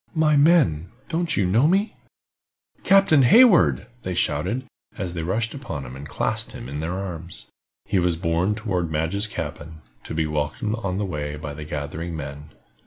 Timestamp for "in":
6.67-6.79